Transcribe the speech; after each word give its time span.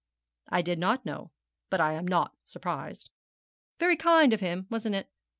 'I 0.49 0.63
did 0.63 0.79
not 0.79 1.05
know, 1.05 1.29
but 1.69 1.79
I 1.79 1.93
am 1.93 2.07
not 2.07 2.35
surprised.' 2.43 3.11
'Very 3.77 3.97
kind 3.97 4.33
of 4.33 4.39
him, 4.39 4.65
wasn't 4.71 4.95
it? 4.95 5.11